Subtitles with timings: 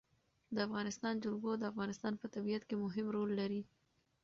[0.55, 3.61] د افغانستان جلکو د افغانستان په طبیعت کې مهم رول لري.